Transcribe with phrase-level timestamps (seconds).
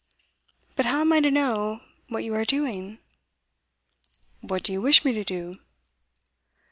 [0.75, 2.97] But how am I to know what you are doing?'
[4.39, 5.57] 'What do you wish me to do?